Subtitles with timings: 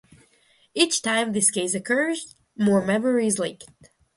[0.73, 3.65] Each time this case occurs, more memory is leaked.